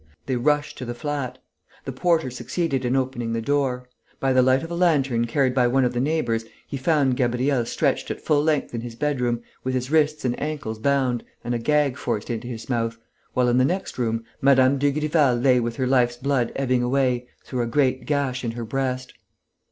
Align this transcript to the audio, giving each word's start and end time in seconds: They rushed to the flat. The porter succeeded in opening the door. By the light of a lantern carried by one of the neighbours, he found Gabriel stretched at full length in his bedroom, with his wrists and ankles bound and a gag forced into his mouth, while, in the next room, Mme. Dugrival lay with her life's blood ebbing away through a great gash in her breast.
They 0.25 0.35
rushed 0.35 0.79
to 0.79 0.85
the 0.85 0.95
flat. 0.95 1.37
The 1.85 1.91
porter 1.91 2.31
succeeded 2.31 2.85
in 2.85 2.95
opening 2.95 3.33
the 3.33 3.39
door. 3.39 3.87
By 4.19 4.33
the 4.33 4.41
light 4.41 4.63
of 4.63 4.71
a 4.71 4.75
lantern 4.75 5.27
carried 5.27 5.53
by 5.53 5.67
one 5.67 5.85
of 5.85 5.93
the 5.93 5.99
neighbours, 6.01 6.43
he 6.65 6.75
found 6.75 7.15
Gabriel 7.15 7.67
stretched 7.67 8.09
at 8.09 8.19
full 8.19 8.43
length 8.43 8.73
in 8.73 8.81
his 8.81 8.95
bedroom, 8.95 9.43
with 9.63 9.75
his 9.75 9.91
wrists 9.91 10.25
and 10.25 10.41
ankles 10.41 10.79
bound 10.79 11.23
and 11.43 11.53
a 11.53 11.59
gag 11.59 11.97
forced 11.97 12.31
into 12.31 12.47
his 12.47 12.67
mouth, 12.67 12.97
while, 13.35 13.47
in 13.47 13.59
the 13.59 13.63
next 13.63 13.99
room, 13.99 14.23
Mme. 14.41 14.79
Dugrival 14.79 15.35
lay 15.35 15.59
with 15.59 15.75
her 15.75 15.85
life's 15.85 16.17
blood 16.17 16.51
ebbing 16.55 16.81
away 16.81 17.27
through 17.45 17.61
a 17.61 17.67
great 17.67 18.07
gash 18.07 18.43
in 18.43 18.53
her 18.53 18.65
breast. 18.65 19.13